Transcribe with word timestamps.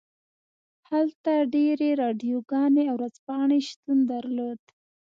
هلته 0.89 1.33
ډیرې 1.55 1.89
راډیوګانې 2.01 2.83
او 2.91 2.95
ورځپاڼې 2.99 3.59
شتون 3.69 3.97
درلود 4.11 4.61